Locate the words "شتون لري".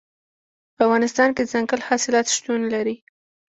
2.35-2.95